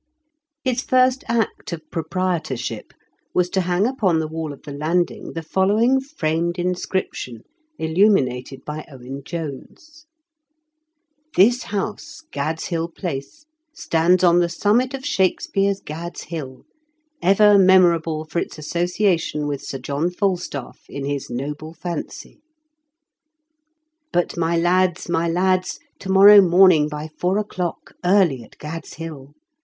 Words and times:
His 0.63 0.81
first 0.81 1.23
act 1.29 1.71
of 1.71 1.83
proprietorship 1.91 2.91
was 3.35 3.51
to 3.51 3.61
hang 3.61 3.85
upon 3.85 4.17
the 4.17 4.27
wall 4.27 4.51
of 4.51 4.63
the 4.63 4.71
landing 4.71 5.33
the 5.33 5.43
following 5.43 5.99
framed 5.99 6.57
inscription, 6.57 7.43
illuminated 7.77 8.65
by 8.65 8.83
Owen 8.91 9.21
Jones: 9.23 10.07
TmS 11.35 11.65
HOUSE, 11.65 12.21
GAD'S 12.31 12.65
HILL 12.65 12.89
PLACE, 12.89 13.45
Stands 13.75 14.23
on 14.23 14.39
the 14.39 14.49
summit 14.49 14.95
of 14.95 15.05
Shakespeare's 15.05 15.79
Gad's 15.81 16.23
Hill, 16.23 16.65
ever 17.21 17.59
memorable 17.59 18.25
for 18.25 18.39
its 18.39 18.57
association 18.57 19.45
with 19.45 19.61
Sir 19.61 19.77
John 19.77 20.09
Falstaff 20.09 20.79
in 20.89 21.05
his 21.05 21.29
noble 21.29 21.75
fancy." 21.75 22.41
But, 24.11 24.35
my 24.35 24.57
lads, 24.57 25.07
my 25.07 25.29
lads, 25.29 25.77
t(T 25.99 26.09
morrow 26.11 26.41
morning, 26.41 26.89
by 26.89 27.07
four 27.19 27.37
o'clock, 27.37 27.93
early 28.03 28.41
at 28.41 28.57
GacPs 28.57 28.95
Hill 28.95 29.33